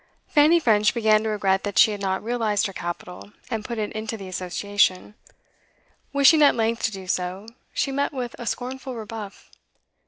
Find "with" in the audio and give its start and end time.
8.11-8.35